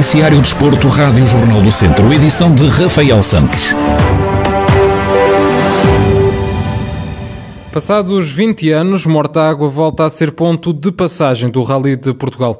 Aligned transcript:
Noticiário 0.00 0.40
Desporto, 0.40 0.88
Rádio 0.88 1.24
Jornal 1.26 1.62
do 1.62 1.70
Centro, 1.70 2.12
edição 2.12 2.52
de 2.52 2.66
Rafael 2.66 3.22
Santos. 3.22 3.74
Passados 7.72 8.28
20 8.30 8.70
anos, 8.70 9.06
Mortágua 9.06 9.68
volta 9.68 10.04
a 10.04 10.10
ser 10.10 10.32
ponto 10.32 10.72
de 10.72 10.90
passagem 10.90 11.48
do 11.48 11.62
Rally 11.62 11.94
de 11.96 12.12
Portugal. 12.12 12.58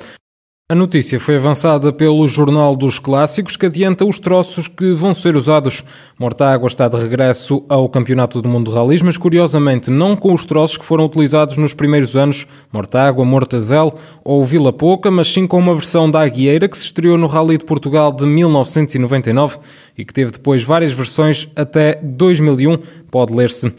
A 0.70 0.74
notícia 0.76 1.18
foi 1.18 1.34
avançada 1.34 1.92
pelo 1.92 2.28
Jornal 2.28 2.76
dos 2.76 3.00
Clássicos, 3.00 3.56
que 3.56 3.66
adianta 3.66 4.04
os 4.04 4.20
troços 4.20 4.68
que 4.68 4.92
vão 4.92 5.12
ser 5.12 5.34
usados. 5.34 5.82
Mortágua 6.16 6.68
está 6.68 6.86
de 6.86 6.96
regresso 6.96 7.64
ao 7.68 7.88
Campeonato 7.88 8.40
do 8.40 8.48
Mundo 8.48 8.70
de 8.70 8.76
Rallys, 8.76 9.02
mas 9.02 9.16
curiosamente 9.16 9.90
não 9.90 10.14
com 10.14 10.32
os 10.32 10.44
troços 10.44 10.76
que 10.76 10.84
foram 10.84 11.06
utilizados 11.06 11.56
nos 11.56 11.74
primeiros 11.74 12.14
anos, 12.14 12.46
Mortágua, 12.72 13.24
Mortazel 13.24 13.92
ou 14.22 14.44
Vila 14.44 14.72
Pouca, 14.72 15.10
mas 15.10 15.26
sim 15.26 15.44
com 15.44 15.58
uma 15.58 15.74
versão 15.74 16.08
da 16.08 16.20
Aguieira 16.20 16.68
que 16.68 16.78
se 16.78 16.84
estreou 16.84 17.18
no 17.18 17.26
Rally 17.26 17.58
de 17.58 17.64
Portugal 17.64 18.12
de 18.12 18.24
1999 18.24 19.58
e 19.98 20.04
que 20.04 20.14
teve 20.14 20.30
depois 20.30 20.62
várias 20.62 20.92
versões 20.92 21.48
até 21.56 21.98
2001, 22.00 22.78
pode 23.10 23.34
ler-se. 23.34 23.74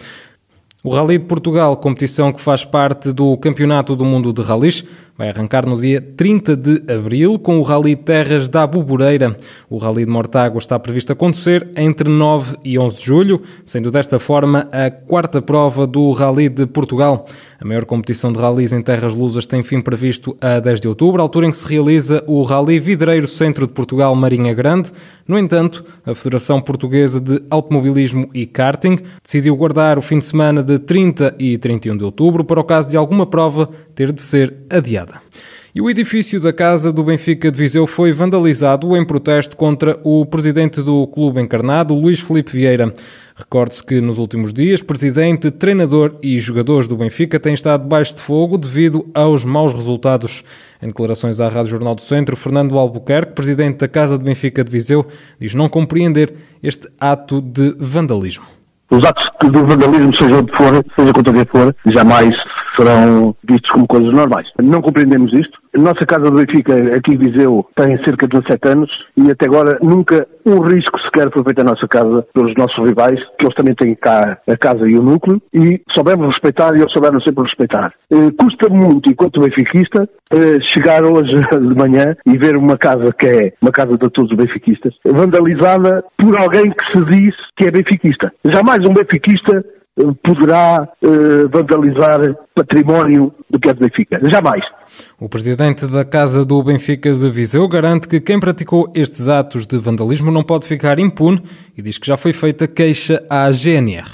O 0.83 0.89
Rally 0.89 1.19
de 1.19 1.25
Portugal, 1.25 1.77
competição 1.77 2.33
que 2.33 2.41
faz 2.41 2.65
parte 2.65 3.13
do 3.13 3.37
Campeonato 3.37 3.95
do 3.95 4.03
Mundo 4.03 4.33
de 4.33 4.41
Rallys, 4.41 4.83
vai 5.15 5.29
arrancar 5.29 5.63
no 5.67 5.79
dia 5.79 6.01
30 6.01 6.55
de 6.55 6.91
abril 6.91 7.37
com 7.37 7.59
o 7.59 7.61
Rally 7.61 7.95
Terras 7.95 8.49
da 8.49 8.65
Bubureira. 8.65 9.37
O 9.69 9.77
Rally 9.77 10.05
de 10.05 10.11
Mortágua 10.11 10.57
está 10.57 10.79
previsto 10.79 11.13
acontecer 11.13 11.69
entre 11.75 12.09
9 12.09 12.57
e 12.63 12.79
11 12.79 12.97
de 12.97 13.05
julho, 13.05 13.41
sendo 13.63 13.91
desta 13.91 14.17
forma 14.17 14.67
a 14.71 14.89
quarta 14.89 15.39
prova 15.39 15.85
do 15.85 16.11
Rally 16.13 16.49
de 16.49 16.65
Portugal. 16.65 17.27
A 17.59 17.65
maior 17.67 17.85
competição 17.85 18.33
de 18.33 18.39
rallies 18.39 18.73
em 18.73 18.81
terras 18.81 19.15
lusas 19.15 19.45
tem 19.45 19.61
fim 19.61 19.79
previsto 19.81 20.35
a 20.41 20.59
10 20.59 20.81
de 20.81 20.87
outubro, 20.87 21.21
altura 21.21 21.45
em 21.45 21.51
que 21.51 21.57
se 21.57 21.67
realiza 21.67 22.23
o 22.25 22.41
Rally 22.41 22.79
Vidreiro 22.79 23.27
Centro 23.27 23.67
de 23.67 23.73
Portugal 23.73 24.15
Marinha 24.15 24.55
Grande. 24.55 24.91
No 25.27 25.37
entanto, 25.37 25.85
a 26.03 26.15
Federação 26.15 26.59
Portuguesa 26.59 27.21
de 27.21 27.39
Automobilismo 27.51 28.27
e 28.33 28.47
Karting 28.47 28.97
decidiu 29.23 29.55
guardar 29.55 29.99
o 29.99 30.01
fim 30.01 30.17
de 30.17 30.25
semana 30.25 30.63
de 30.63 30.70
30 30.79 31.35
e 31.39 31.57
31 31.57 31.97
de 31.97 32.03
outubro 32.03 32.43
para 32.43 32.59
o 32.59 32.63
caso 32.63 32.89
de 32.89 32.97
alguma 32.97 33.25
prova 33.25 33.69
ter 33.95 34.11
de 34.11 34.21
ser 34.21 34.55
adiada. 34.69 35.21
E 35.73 35.79
o 35.79 35.89
edifício 35.89 36.37
da 36.37 36.51
Casa 36.51 36.91
do 36.91 37.01
Benfica 37.01 37.49
de 37.49 37.57
Viseu 37.57 37.87
foi 37.87 38.11
vandalizado 38.11 38.93
em 38.97 39.05
protesto 39.05 39.55
contra 39.55 39.97
o 40.03 40.25
presidente 40.25 40.81
do 40.81 41.07
clube 41.07 41.39
encarnado, 41.39 41.95
Luís 41.95 42.19
Felipe 42.19 42.51
Vieira. 42.51 42.93
Recorde-se 43.33 43.81
que 43.81 44.01
nos 44.01 44.17
últimos 44.17 44.51
dias, 44.51 44.81
presidente, 44.81 45.49
treinador 45.49 46.17
e 46.21 46.37
jogadores 46.39 46.89
do 46.89 46.97
Benfica 46.97 47.39
têm 47.39 47.53
estado 47.53 47.83
debaixo 47.83 48.15
de 48.15 48.21
fogo 48.21 48.57
devido 48.57 49.09
aos 49.13 49.45
maus 49.45 49.73
resultados. 49.73 50.43
Em 50.81 50.87
declarações 50.87 51.39
à 51.39 51.47
Rádio 51.47 51.71
Jornal 51.71 51.95
do 51.95 52.01
Centro, 52.01 52.35
Fernando 52.35 52.77
Albuquerque, 52.77 53.31
presidente 53.31 53.77
da 53.77 53.87
Casa 53.87 54.17
do 54.17 54.25
Benfica 54.25 54.65
de 54.65 54.71
Viseu, 54.71 55.07
diz 55.39 55.55
não 55.55 55.69
compreender 55.69 56.33
este 56.61 56.89
ato 56.99 57.41
de 57.41 57.73
vandalismo. 57.79 58.60
Os 58.91 58.99
atos 59.07 59.23
de 59.41 59.61
vandalismo, 59.61 60.11
seja 60.19 60.35
onde 60.35 60.51
for, 60.57 60.83
seja 60.99 61.13
contra 61.13 61.33
quem 61.33 61.45
for, 61.45 61.75
jamais 61.85 62.31
serão 62.77 63.33
vistos 63.47 63.71
como 63.71 63.87
coisas 63.87 64.13
normais. 64.13 64.47
Não 64.61 64.81
compreendemos 64.81 65.31
isto. 65.33 65.60
Nossa 65.73 66.05
casa 66.05 66.29
do 66.29 66.33
Benfica, 66.33 66.75
aqui 66.97 67.13
em 67.13 67.17
Viseu, 67.17 67.65
tem 67.75 67.97
cerca 68.03 68.27
de 68.27 68.39
17 68.41 68.67
anos 68.67 68.89
e 69.15 69.31
até 69.31 69.45
agora 69.45 69.79
nunca 69.81 70.27
um 70.45 70.59
risco 70.59 70.99
sequer 70.99 71.31
foi 71.31 71.43
feito 71.45 71.61
à 71.61 71.63
nossa 71.63 71.87
casa 71.87 72.25
pelos 72.33 72.53
nossos 72.57 72.77
rivais, 72.85 73.19
que 73.39 73.45
eles 73.45 73.55
também 73.55 73.73
têm 73.75 73.95
cá 73.95 74.37
a 74.47 74.57
casa 74.57 74.87
e 74.87 74.97
o 74.97 75.01
núcleo, 75.01 75.41
e 75.53 75.81
soubemos 75.93 76.27
respeitar 76.27 76.73
e 76.75 76.81
eles 76.81 76.91
souberam 76.91 77.21
sempre 77.21 77.43
respeitar. 77.43 77.93
Eh, 78.11 78.31
custa 78.37 78.67
muito, 78.69 79.09
enquanto 79.09 79.39
benfiquista, 79.39 80.09
eh, 80.33 80.57
chegar 80.73 81.05
hoje 81.05 81.31
de 81.51 81.75
manhã 81.75 82.17
e 82.25 82.37
ver 82.37 82.57
uma 82.57 82.77
casa 82.77 83.13
que 83.17 83.27
é 83.27 83.53
uma 83.61 83.71
casa 83.71 83.93
de 83.93 84.09
todos 84.09 84.31
os 84.31 84.37
benfiquistas, 84.37 84.93
vandalizada 85.05 86.03
por 86.17 86.37
alguém 86.37 86.69
que 86.69 86.97
se 86.97 87.05
diz 87.05 87.35
que 87.55 87.67
é 87.67 87.71
benfiquista. 87.71 88.31
Jamais 88.43 88.79
um 88.79 88.93
benfiquista 88.93 89.63
poderá 90.23 90.87
uh, 91.01 91.49
vandalizar 91.49 92.35
património 92.55 93.33
do 93.49 93.59
que 93.59 93.69
é 93.69 93.73
do 93.73 93.81
Benfica. 93.81 94.17
Jamais. 94.31 94.63
O 95.19 95.29
presidente 95.29 95.85
da 95.87 96.05
Casa 96.05 96.45
do 96.45 96.63
Benfica 96.63 97.13
de 97.13 97.29
Viseu 97.29 97.67
garante 97.67 98.07
que 98.07 98.19
quem 98.19 98.39
praticou 98.39 98.91
estes 98.95 99.27
atos 99.27 99.65
de 99.65 99.77
vandalismo 99.77 100.31
não 100.31 100.43
pode 100.43 100.65
ficar 100.65 100.99
impune 100.99 101.41
e 101.77 101.81
diz 101.81 101.97
que 101.97 102.07
já 102.07 102.17
foi 102.17 102.33
feita 102.33 102.67
queixa 102.67 103.23
à 103.29 103.49
GNR. 103.51 104.07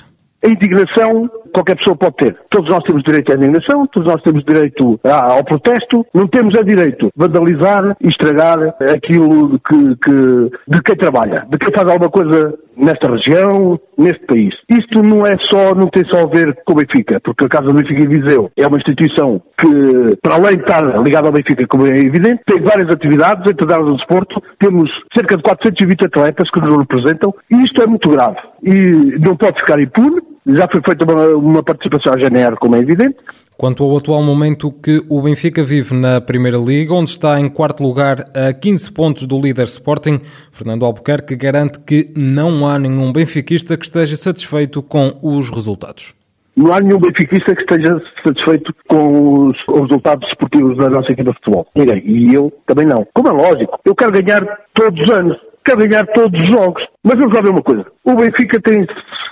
A 0.43 0.49
indignação 0.49 1.29
qualquer 1.57 1.77
pessoa 1.77 1.97
pode 1.97 2.15
ter. 2.17 2.37
Todos 2.49 2.69
nós 2.69 2.83
temos 2.83 3.03
direito 3.03 3.31
à 3.31 3.35
indignação, 3.35 3.87
todos 3.87 4.13
nós 4.13 4.21
temos 4.21 4.43
direito 4.43 4.99
ao 5.03 5.43
protesto, 5.43 6.05
não 6.13 6.27
temos 6.27 6.57
a 6.57 6.61
direito 6.61 7.07
de 7.07 7.11
vandalizar 7.15 7.97
e 8.01 8.07
estragar 8.09 8.59
aquilo 8.81 9.59
que, 9.59 9.95
que, 9.97 10.51
de 10.67 10.81
quem 10.83 10.95
trabalha, 10.95 11.45
de 11.49 11.57
quem 11.57 11.73
faz 11.73 11.89
alguma 11.89 12.09
coisa 12.09 12.53
nesta 12.77 13.09
região, 13.09 13.79
neste 13.97 14.23
país. 14.27 14.53
Isto 14.69 15.01
não 15.01 15.25
é 15.25 15.33
só, 15.51 15.73
não 15.73 15.87
tem 15.87 16.03
só 16.05 16.21
a 16.21 16.29
ver 16.29 16.55
com 16.63 16.73
o 16.73 16.75
Benfica, 16.75 17.19
porque 17.23 17.45
a 17.45 17.49
Casa 17.49 17.67
do 17.67 17.73
Benfica 17.73 18.03
em 18.03 18.07
Viseu 18.07 18.51
é 18.55 18.67
uma 18.67 18.77
instituição 18.77 19.41
que, 19.59 20.15
para 20.21 20.35
além 20.35 20.57
de 20.57 20.61
estar 20.61 20.83
ligada 21.01 21.27
ao 21.27 21.33
Benfica, 21.33 21.65
como 21.67 21.87
é 21.87 21.97
evidente, 21.97 22.43
tem 22.45 22.61
várias 22.61 22.93
atividades, 22.93 23.49
entre 23.49 23.73
elas 23.73 23.91
o 23.91 23.95
desporto, 23.95 24.41
temos 24.59 24.89
cerca 25.15 25.35
de 25.35 25.43
420 25.43 26.05
atletas 26.05 26.49
que 26.51 26.61
nos 26.61 26.77
representam, 26.77 27.33
e 27.51 27.63
isto 27.63 27.81
é 27.81 27.87
muito 27.87 28.09
grave. 28.09 28.37
E 28.61 29.17
não 29.19 29.35
pode 29.35 29.59
ficar 29.59 29.79
impune, 29.79 30.21
já 30.47 30.67
foi 30.71 30.81
feita 30.85 31.03
uma, 31.03 31.27
uma 31.35 31.63
participação 31.63 32.13
à 32.13 32.17
GNR, 32.17 32.55
como 32.57 32.75
é 32.75 32.79
evidente. 32.79 33.17
Quanto 33.57 33.83
ao 33.83 33.97
atual 33.97 34.21
momento 34.21 34.71
que 34.71 35.01
o 35.09 35.21
Benfica 35.21 35.63
vive 35.63 35.95
na 35.95 36.21
Primeira 36.21 36.57
Liga, 36.57 36.93
onde 36.93 37.09
está 37.09 37.39
em 37.39 37.49
quarto 37.49 37.81
lugar 37.81 38.23
a 38.35 38.53
15 38.53 38.91
pontos 38.91 39.25
do 39.25 39.41
líder 39.41 39.63
Sporting, 39.63 40.21
Fernando 40.51 40.85
Albuquerque 40.85 41.35
garante 41.35 41.79
que 41.79 42.11
não 42.15 42.67
há 42.67 42.77
nenhum 42.77 43.11
benfiquista 43.11 43.75
que 43.75 43.85
esteja 43.85 44.15
satisfeito 44.15 44.83
com 44.83 45.17
os 45.23 45.49
resultados. 45.49 46.13
Não 46.55 46.71
há 46.71 46.79
nenhum 46.79 46.99
benfiquista 46.99 47.55
que 47.55 47.61
esteja 47.61 47.99
satisfeito 48.23 48.73
com 48.87 49.47
os, 49.47 49.57
os 49.67 49.81
resultados 49.81 50.27
esportivos 50.29 50.77
da 50.77 50.89
nossa 50.89 51.11
equipa 51.11 51.31
de 51.31 51.37
futebol. 51.37 51.67
Ninguém. 51.75 52.03
E 52.05 52.33
eu 52.33 52.53
também 52.65 52.85
não. 52.85 53.07
Como 53.13 53.27
é 53.27 53.31
lógico, 53.31 53.79
eu 53.85 53.95
quero 53.95 54.11
ganhar 54.11 54.43
todos 54.73 55.01
os 55.01 55.09
anos 55.09 55.46
quer 55.67 55.75
ganhar 55.75 56.05
todos 56.07 56.39
os 56.39 56.49
jogos. 56.49 56.81
Mas 57.03 57.19
vamos 57.19 57.35
lá 57.35 57.41
ver 57.41 57.51
uma 57.51 57.61
coisa. 57.61 57.85
O 58.05 58.15
Benfica 58.15 58.59
tem 58.61 58.85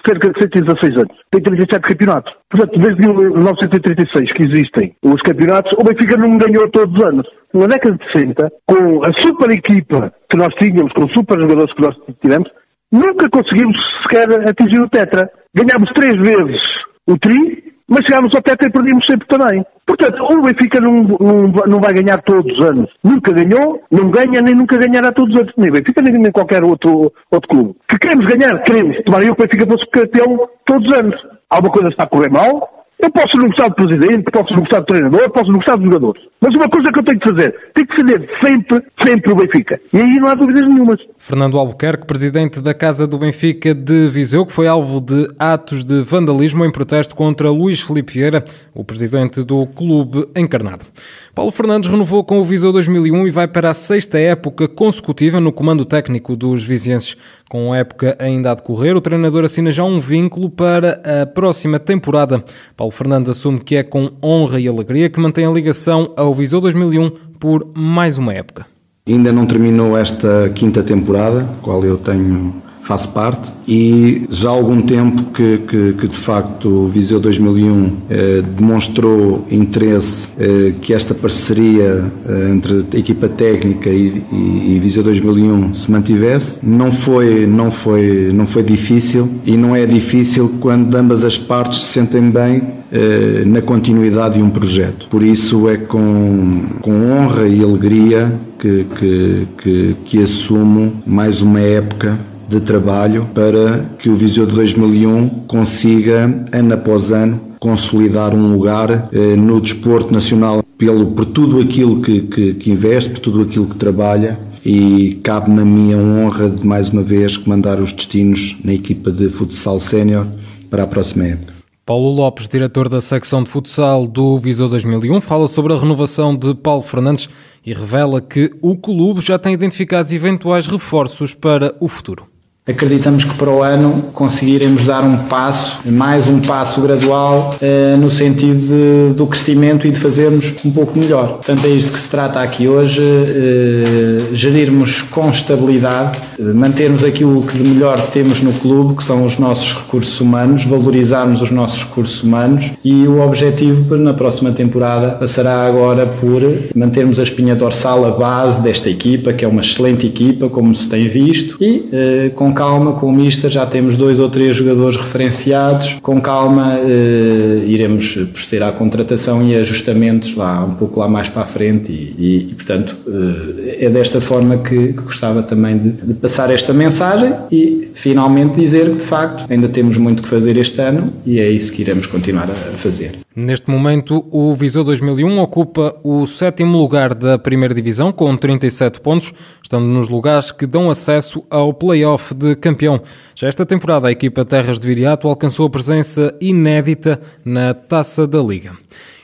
cerca 0.06 0.32
de 0.32 0.42
116 0.42 0.98
anos. 0.98 1.16
Tem 1.32 1.42
37 1.42 1.82
campeonatos. 1.82 2.34
Portanto, 2.52 2.80
desde 2.80 3.08
1936 3.08 4.34
que 4.34 4.44
existem 4.44 4.96
os 5.04 5.22
campeonatos, 5.22 5.72
o 5.80 5.84
Benfica 5.84 6.18
não 6.18 6.38
ganhou 6.38 6.70
todos 6.72 6.94
os 6.94 7.04
anos. 7.04 7.28
Na 7.54 7.68
década 7.68 7.98
de 7.98 8.12
60, 8.12 8.52
com 8.68 9.04
a 9.04 9.12
super 9.24 9.50
equipa 9.52 10.14
que 10.30 10.38
nós 10.38 10.54
tínhamos, 10.60 10.92
com 10.92 11.06
os 11.06 11.14
super 11.14 11.40
jogadores 11.40 11.74
que 11.74 11.82
nós 11.82 11.96
tivemos, 12.22 12.50
nunca 12.92 13.30
conseguimos 13.30 13.78
sequer 14.04 14.28
atingir 14.50 14.82
o 14.82 14.90
Tetra. 14.90 15.30
Ganhámos 15.56 15.90
três 15.96 16.18
vezes 16.20 16.62
o 17.08 17.18
Tri 17.18 17.65
mas 17.88 18.06
chegámos 18.06 18.36
ao 18.36 18.42
teto 18.42 18.68
e 18.68 18.72
perdíamos 18.72 19.06
sempre 19.06 19.28
também. 19.28 19.64
Portanto, 19.86 20.20
o 20.24 20.42
Benfica 20.42 20.80
não, 20.80 21.04
não, 21.04 21.44
não 21.68 21.80
vai 21.80 21.94
ganhar 21.94 22.22
todos 22.24 22.52
os 22.58 22.66
anos. 22.66 22.90
Nunca 23.04 23.32
ganhou, 23.32 23.82
não 23.92 24.10
ganha, 24.10 24.42
nem 24.42 24.56
nunca 24.56 24.78
ganhará 24.78 25.12
todos 25.12 25.34
os 25.34 25.42
anos. 25.42 25.54
Nem 25.58 25.72
Benfica, 25.72 26.02
nem, 26.02 26.14
nem 26.14 26.32
qualquer 26.32 26.64
outro, 26.64 27.14
outro 27.30 27.50
clube. 27.50 27.76
Que 27.88 28.00
queremos 28.00 28.26
ganhar, 28.26 28.64
queremos. 28.64 28.98
Que 28.98 29.12
o 29.12 29.36
Benfica 29.36 29.68
fosse 29.68 29.90
campeão 29.92 30.50
todos 30.66 30.92
os 30.92 30.98
anos. 30.98 31.16
Alguma 31.50 31.74
coisa 31.74 31.90
está 31.90 32.04
a 32.06 32.10
correr 32.10 32.32
mal, 32.32 32.75
eu 33.02 33.12
posso 33.12 33.38
não 33.38 33.48
gostar 33.50 33.68
do 33.68 33.76
presidente, 33.76 34.24
posso 34.32 34.54
não 34.54 34.62
gostar 34.62 34.80
do 34.80 34.86
treinador, 34.86 35.30
posso 35.30 35.48
não 35.48 35.58
gostar 35.58 35.76
dos 35.76 35.86
jogadores. 35.86 36.24
Mas 36.42 36.56
uma 36.56 36.70
coisa 36.70 36.92
que 36.92 37.00
eu 37.00 37.04
tenho 37.04 37.20
que 37.20 37.30
fazer, 37.30 37.56
tenho 37.74 37.88
que 37.88 38.04
defender 38.04 38.30
sempre, 38.44 38.84
sempre 39.04 39.32
o 39.32 39.36
Benfica. 39.36 39.82
E 39.94 39.98
aí 39.98 40.16
não 40.16 40.28
há 40.28 40.36
dúvidas 40.36 40.68
nenhumas. 40.68 41.00
Fernando 41.18 41.58
Albuquerque, 41.58 42.06
presidente 42.06 42.62
da 42.62 42.74
Casa 42.74 43.08
do 43.08 43.18
Benfica 43.18 43.74
de 43.74 44.08
Viseu, 44.10 44.46
que 44.46 44.52
foi 44.52 44.68
alvo 44.68 45.02
de 45.02 45.28
atos 45.40 45.84
de 45.84 46.02
vandalismo 46.04 46.64
em 46.64 46.72
protesto 46.72 47.16
contra 47.16 47.50
Luís 47.50 47.82
Felipe 47.82 48.14
Vieira, 48.14 48.44
o 48.74 48.84
presidente 48.84 49.44
do 49.44 49.66
clube 49.68 50.28
encarnado. 50.36 50.86
Paulo 51.34 51.52
Fernandes 51.52 51.90
renovou 51.90 52.24
com 52.24 52.40
o 52.40 52.44
Viseu 52.44 52.72
2001 52.72 53.28
e 53.28 53.32
vai 53.32 53.48
para 53.48 53.70
a 53.70 53.74
sexta 53.74 54.20
época 54.20 54.68
consecutiva 54.68 55.40
no 55.40 55.52
comando 55.52 55.84
técnico 55.84 56.36
dos 56.36 56.64
vizienses. 56.64 57.18
Com 57.50 57.72
a 57.72 57.78
época 57.78 58.16
ainda 58.20 58.52
a 58.52 58.56
decorrer, 58.56 58.96
o 58.96 59.02
treinador 59.02 59.46
assina 59.46 59.72
já 59.72 59.84
um 59.84 60.00
vínculo 60.00 60.50
para 60.50 61.02
a 61.22 61.26
próxima 61.26 61.80
temporada. 61.80 62.44
Paulo 62.76 62.92
Fernandes 62.92 63.30
assume 63.30 63.60
que 63.60 63.76
é 63.76 63.84
com 63.84 64.12
honra 64.24 64.60
e 64.60 64.68
alegria 64.68 65.10
que 65.10 65.20
mantém 65.20 65.46
a 65.46 65.52
ligação 65.52 66.12
ao 66.18 66.34
Viseu 66.34 66.60
2001 66.60 67.12
por 67.40 67.68
mais 67.76 68.18
uma 68.18 68.34
época. 68.34 68.66
Ainda 69.08 69.32
não 69.32 69.46
terminou 69.46 69.96
esta 69.96 70.50
quinta 70.56 70.82
temporada, 70.82 71.48
qual 71.62 71.86
eu 71.86 71.98
tenho 71.98 72.65
faço 72.86 73.10
parte 73.10 73.52
e 73.68 74.28
já 74.30 74.50
há 74.50 74.52
algum 74.52 74.80
tempo 74.80 75.24
que, 75.34 75.58
que, 75.68 75.94
que 75.94 76.08
de 76.08 76.18
facto 76.18 76.70
o 76.70 76.86
Viseu 76.86 77.20
2001 77.20 77.92
eh, 78.12 78.44
demonstrou 78.56 79.44
interesse 79.50 80.30
eh, 80.40 80.72
que 80.80 80.94
esta 80.94 81.16
parceria 81.16 82.06
eh, 82.30 82.52
entre 82.52 82.86
a 82.94 82.98
equipa 82.98 83.28
técnica 83.28 83.90
e, 83.90 84.22
e, 84.32 84.76
e 84.76 84.80
Viseu 84.80 85.02
2001 85.02 85.74
se 85.74 85.92
mantivesse. 85.92 86.60
Não 86.62 86.92
foi, 86.92 87.48
não, 87.48 87.72
foi, 87.72 88.30
não 88.32 88.46
foi 88.46 88.62
difícil 88.62 89.28
e 89.44 89.58
não 89.58 89.76
é 89.76 89.88
difícil 89.88 90.54
quando 90.60 90.94
ambas 90.94 91.26
as 91.26 91.40
partes 91.40 91.82
se 91.82 91.88
sentem 91.88 92.30
bem 92.30 92.62
eh, 92.94 93.42
na 93.48 93.64
continuidade 93.64 94.36
de 94.36 94.44
um 94.44 94.50
projeto. 94.52 95.08
Por 95.10 95.24
isso 95.24 95.68
é 95.68 95.76
com, 95.76 96.62
com 96.82 96.92
honra 97.12 97.48
e 97.48 97.64
alegria 97.64 98.32
que, 98.60 98.86
que, 98.96 99.48
que, 99.58 99.96
que 100.06 100.24
assumo 100.24 100.94
mais 101.04 101.42
uma 101.42 101.60
época 101.60 102.16
de 102.48 102.60
trabalho 102.60 103.28
para 103.34 103.86
que 103.98 104.10
o 104.10 104.16
Viseu 104.16 104.46
de 104.46 104.54
2001 104.54 105.30
consiga, 105.48 106.46
ano 106.52 106.74
após 106.74 107.12
ano, 107.12 107.40
consolidar 107.60 108.36
um 108.36 108.54
lugar 108.54 109.10
eh, 109.12 109.36
no 109.36 109.60
desporto 109.60 110.14
nacional 110.14 110.64
pelo, 110.78 111.08
por 111.08 111.26
tudo 111.26 111.60
aquilo 111.60 112.02
que, 112.02 112.22
que, 112.22 112.54
que 112.54 112.72
investe, 112.72 113.10
por 113.12 113.20
tudo 113.20 113.42
aquilo 113.42 113.66
que 113.66 113.76
trabalha 113.76 114.38
e 114.66 115.20
cabe-me 115.24 115.62
a 115.62 115.66
minha 115.66 115.98
honra 115.98 116.50
de 116.50 116.66
mais 116.66 116.90
uma 116.90 117.04
vez 117.04 117.38
comandar 117.38 117.80
os 117.80 117.92
destinos 117.92 118.58
na 118.64 118.74
equipa 118.74 119.12
de 119.12 119.30
futsal 119.30 119.80
sénior 119.80 120.28
para 120.70 120.84
a 120.84 120.88
próxima 120.88 121.26
época. 121.26 121.54
Paulo 121.86 122.10
Lopes, 122.10 122.50
diretor 122.50 122.90
da 122.90 123.00
secção 123.00 123.44
de 123.44 123.50
futsal 123.50 124.08
do 124.08 124.40
Viseu 124.40 124.68
2001, 124.68 125.22
fala 125.22 125.48
sobre 125.48 125.72
a 125.72 125.78
renovação 125.78 126.36
de 126.36 126.56
Paulo 126.56 126.82
Fernandes 126.82 127.30
e 127.64 127.74
revela 127.74 128.20
que 128.20 128.52
o 128.60 128.76
clube 128.76 129.22
já 129.22 129.38
tem 129.38 129.54
identificados 129.54 130.12
eventuais 130.12 130.66
reforços 130.66 131.36
para 131.36 131.76
o 131.80 131.88
futuro. 131.88 132.35
Acreditamos 132.68 133.24
que 133.24 133.36
para 133.36 133.52
o 133.52 133.62
ano 133.62 134.06
conseguiremos 134.12 134.86
dar 134.86 135.04
um 135.04 135.18
passo, 135.18 135.82
mais 135.86 136.28
um 136.28 136.40
passo 136.40 136.82
gradual, 136.82 137.56
eh, 137.62 137.96
no 137.96 138.10
sentido 138.10 138.58
de, 138.60 139.14
do 139.16 139.28
crescimento 139.28 139.86
e 139.86 139.92
de 139.92 140.00
fazermos 140.00 140.52
um 140.66 140.72
pouco 140.72 140.98
melhor. 140.98 141.34
Portanto, 141.34 141.64
é 141.64 141.70
isto 141.70 141.94
que 141.94 142.00
se 142.00 142.10
trata 142.10 142.40
aqui 142.40 142.68
hoje: 142.68 143.00
eh, 143.04 144.34
gerirmos 144.34 145.04
com 145.04 145.30
estabilidade, 145.30 146.18
mantermos 146.40 147.04
aquilo 147.04 147.44
que 147.44 147.56
de 147.56 147.70
melhor 147.70 148.00
temos 148.08 148.42
no 148.42 148.52
clube, 148.54 148.96
que 148.96 149.04
são 149.04 149.24
os 149.24 149.38
nossos 149.38 149.76
recursos 149.76 150.20
humanos, 150.20 150.66
valorizarmos 150.66 151.44
os 151.44 151.52
nossos 151.52 151.84
recursos 151.84 152.24
humanos 152.24 152.72
e 152.84 153.08
o 153.08 153.22
objetivo 153.22 153.96
na 153.96 154.16
próxima 154.16 154.52
temporada 154.52 155.12
passará 155.12 155.68
agora 155.68 156.08
por 156.08 156.42
mantermos 156.74 157.20
a 157.20 157.24
espinha 157.24 157.54
dorsal, 157.54 158.06
a 158.06 158.10
base 158.10 158.64
desta 158.64 158.90
equipa, 158.90 159.34
que 159.34 159.46
é 159.46 159.48
uma 159.48 159.62
excelente 159.62 160.08
equipa, 160.08 160.50
como 160.50 160.76
se 160.76 160.90
tem 160.90 161.08
visto, 161.08 161.58
e 161.62 161.88
eh, 161.94 162.32
com 162.34 162.55
calma, 162.56 162.94
com 162.94 163.08
o 163.08 163.14
Mister 163.14 163.52
já 163.52 163.66
temos 163.66 163.96
dois 163.96 164.20
ou 164.20 164.30
três 164.30 164.56
jogadores 164.56 164.98
referenciados, 164.98 165.98
com 166.02 166.20
calma 166.20 166.80
eh, 166.80 167.64
iremos 167.68 168.16
proceder 168.34 168.64
à 168.64 168.72
contratação 168.72 169.46
e 169.46 169.56
ajustamentos 169.56 170.36
lá, 170.36 170.64
um 170.64 170.74
pouco 170.74 171.00
lá 171.00 171.08
mais 171.08 171.30
para 171.30 171.44
a 171.44 171.46
frente 171.46 171.92
e, 171.92 172.16
e, 172.18 172.38
e 172.52 172.56
portanto 172.56 172.96
eh, 173.08 173.86
é 173.86 173.90
desta 173.90 174.20
forma 174.20 174.58
que, 174.58 174.94
que 174.94 175.02
gostava 175.02 175.44
também 175.44 175.78
de, 175.78 175.92
de, 175.92 176.14
passar 176.16 176.50
esta 176.50 176.74
mensagem 176.74 177.34
e 177.52 177.92
finalmente 177.94 178.56
dizer 178.56 178.90
que 178.90 178.98
de 178.98 179.04
facto 179.04 179.46
ainda 179.52 179.68
temos 179.68 179.98
muito 179.98 180.24
que 180.24 180.30
fazer 180.30 180.58
este 180.58 180.82
ano 180.82 181.14
e 181.26 181.40
é 181.40 181.50
isso 181.50 181.72
que 181.72 181.82
iremos 181.82 182.06
continuar 182.08 182.50
a 182.50 182.78
fazer. 182.78 183.25
Neste 183.36 183.70
momento, 183.70 184.26
o 184.32 184.56
Viseu 184.56 184.82
2001 184.82 185.40
ocupa 185.40 185.94
o 186.06 186.26
sétimo 186.26 186.78
lugar 186.78 187.14
da 187.14 187.38
primeira 187.38 187.74
divisão 187.74 188.10
com 188.10 188.38
37 188.38 189.02
pontos, 189.02 189.34
estando 189.62 189.86
nos 189.86 190.08
lugares 190.08 190.54
que 190.54 190.66
dão 190.66 190.90
acesso 190.90 191.44
ao 191.50 191.74
play-off 191.74 192.34
de 192.34 192.56
campeão. 192.56 193.02
Já 193.36 193.50
esta 193.50 193.66
temporada, 193.66 194.08
a 194.08 194.12
equipa 194.12 194.46
Terras 194.46 194.80
de 194.80 194.88
Viriato 194.88 195.28
alcançou 195.28 195.68
a 195.68 195.70
presença 195.70 196.34
inédita 196.40 197.20
na 197.44 197.74
Taça 197.74 198.26
da 198.26 198.42
Liga. 198.42 198.72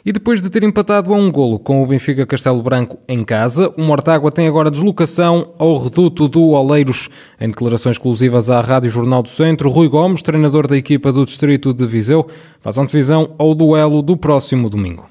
E 0.06 0.12
depois 0.12 0.42
de 0.42 0.50
ter 0.50 0.64
empatado 0.64 1.14
a 1.14 1.18
um 1.18 1.32
golo 1.32 1.60
com 1.60 1.84
o 1.84 1.86
Benfica 1.86 2.26
Castelo 2.26 2.62
Branco 2.64 2.98
em 3.08 3.24
casa, 3.24 3.72
o 3.78 3.82
Mortágua 3.82 4.32
tem 4.32 4.48
agora 4.48 4.72
deslocação 4.72 5.54
ao 5.60 5.78
reduto 5.78 6.28
do 6.28 6.50
Oleiros. 6.50 7.10
Em 7.40 7.50
declarações 7.50 7.98
exclusivas 7.98 8.50
à 8.50 8.62
Rádio 8.62 8.90
Jornal 8.90 9.22
do 9.22 9.30
Centro, 9.30 9.70
Rui 9.70 9.88
Gomes, 9.88 10.22
treinador 10.22 10.66
da 10.66 10.76
equipa 10.76 11.12
do 11.12 11.26
Distrito 11.26 11.74
de 11.74 11.86
Viseu, 11.86 12.28
faz 12.60 12.78
antevisão 12.78 13.36
ao 13.38 13.54
duelo 13.54 14.02
do 14.02 14.18
próximo 14.18 14.70
domingo. 14.70 15.11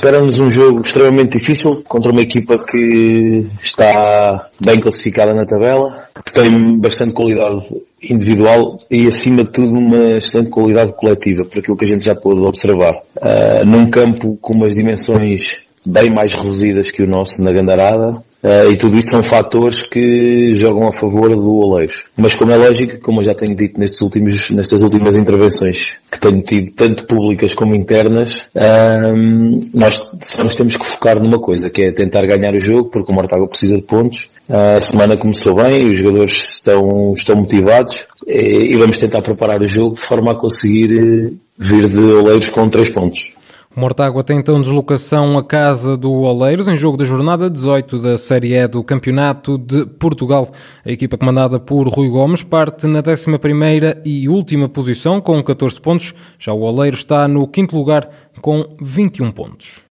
Esperamos 0.00 0.40
um 0.40 0.50
jogo 0.50 0.80
extremamente 0.80 1.36
difícil 1.36 1.84
contra 1.86 2.10
uma 2.10 2.22
equipa 2.22 2.56
que 2.56 3.46
está 3.62 4.48
bem 4.58 4.80
classificada 4.80 5.34
na 5.34 5.44
tabela, 5.44 6.08
que 6.24 6.32
tem 6.32 6.78
bastante 6.78 7.12
qualidade 7.12 7.68
individual 8.02 8.78
e, 8.90 9.06
acima 9.06 9.44
de 9.44 9.52
tudo, 9.52 9.78
uma 9.78 10.16
excelente 10.16 10.48
qualidade 10.48 10.94
coletiva, 10.94 11.44
por 11.44 11.58
aquilo 11.58 11.76
que 11.76 11.84
a 11.84 11.88
gente 11.88 12.06
já 12.06 12.14
pôde 12.14 12.40
observar. 12.40 12.94
Uh, 13.18 13.66
num 13.66 13.90
campo 13.90 14.38
com 14.40 14.54
umas 14.54 14.74
dimensões 14.74 15.66
bem 15.84 16.08
mais 16.10 16.34
reduzidas 16.34 16.90
que 16.90 17.02
o 17.02 17.06
nosso 17.06 17.44
na 17.44 17.52
Gandarada, 17.52 18.22
Uh, 18.42 18.72
e 18.72 18.76
tudo 18.76 18.96
isso 18.96 19.10
são 19.10 19.22
fatores 19.22 19.82
que 19.82 20.54
jogam 20.54 20.88
a 20.88 20.92
favor 20.92 21.28
do 21.28 21.56
Oleiros. 21.56 22.04
Mas 22.16 22.34
como 22.34 22.50
é 22.52 22.56
lógico, 22.56 22.98
como 23.00 23.20
eu 23.20 23.24
já 23.24 23.34
tenho 23.34 23.54
dito 23.54 23.78
nestes 23.78 24.00
últimos, 24.00 24.50
nestas 24.50 24.80
últimas 24.80 25.14
intervenções 25.14 25.92
que 26.10 26.18
tenho 26.18 26.42
tido, 26.42 26.72
tanto 26.72 27.06
públicas 27.06 27.52
como 27.52 27.74
internas, 27.74 28.48
uh, 28.54 29.60
nós 29.74 30.10
só 30.20 30.42
nos 30.42 30.54
temos 30.54 30.76
que 30.76 30.86
focar 30.86 31.22
numa 31.22 31.38
coisa, 31.38 31.68
que 31.68 31.82
é 31.82 31.92
tentar 31.92 32.24
ganhar 32.24 32.54
o 32.54 32.60
jogo, 32.60 32.88
porque 32.88 33.12
o 33.12 33.14
Mortágua 33.14 33.46
precisa 33.46 33.76
de 33.76 33.82
pontos. 33.82 34.30
Uh, 34.48 34.78
a 34.78 34.80
semana 34.80 35.18
começou 35.18 35.54
bem, 35.54 35.88
os 35.88 35.98
jogadores 35.98 36.32
estão, 36.54 37.12
estão 37.14 37.36
motivados 37.36 38.06
e, 38.26 38.72
e 38.72 38.76
vamos 38.76 38.98
tentar 38.98 39.22
preparar 39.22 39.60
o 39.60 39.68
jogo 39.68 39.94
de 39.94 40.00
forma 40.00 40.32
a 40.32 40.34
conseguir 40.34 40.92
eh, 40.92 41.32
vir 41.58 41.88
de 41.88 42.00
Oleiros 42.00 42.48
com 42.48 42.68
três 42.68 42.88
pontos. 42.88 43.32
Mortágua 43.76 44.24
tem 44.24 44.38
então 44.38 44.60
deslocação 44.60 45.38
à 45.38 45.44
casa 45.44 45.96
do 45.96 46.10
Oleiros 46.10 46.66
em 46.66 46.76
jogo 46.76 46.96
da 46.96 47.04
jornada 47.04 47.48
18 47.48 48.00
da 48.00 48.18
Série 48.18 48.52
E 48.52 48.66
do 48.66 48.82
Campeonato 48.82 49.56
de 49.56 49.86
Portugal. 49.86 50.50
A 50.84 50.90
equipa 50.90 51.16
comandada 51.16 51.60
por 51.60 51.86
Rui 51.86 52.08
Gomes 52.08 52.42
parte 52.42 52.88
na 52.88 53.00
11ª 53.00 54.02
e 54.04 54.28
última 54.28 54.68
posição 54.68 55.20
com 55.20 55.40
14 55.40 55.80
pontos. 55.80 56.12
Já 56.36 56.52
o 56.52 56.62
Oleiros 56.62 56.98
está 57.00 57.28
no 57.28 57.46
quinto 57.46 57.76
lugar 57.76 58.10
com 58.40 58.68
21 58.80 59.30
pontos. 59.30 59.84